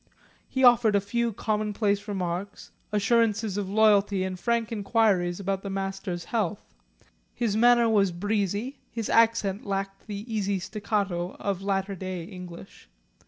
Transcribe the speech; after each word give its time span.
He 0.49 0.63
offered 0.63 0.95
a 0.95 0.99
few 0.99 1.31
commonplace 1.31 2.07
remarks, 2.07 2.71
assurances 2.91 3.55
of 3.55 3.69
loyalty 3.69 4.23
and 4.23 4.39
frank 4.39 4.71
inquiries 4.71 5.39
about 5.39 5.61
the 5.61 5.69
Master's 5.69 6.25
health. 6.33 6.73
His 7.35 7.55
manner 7.55 7.87
was 7.87 8.11
breezy, 8.11 8.79
his 8.89 9.09
accent 9.11 9.63
lacked 9.63 10.07
the 10.07 10.25
easy 10.27 10.57
staccato 10.57 11.35
of 11.35 11.61
latter 11.61 11.93
day 11.95 12.23
English. 12.23 12.89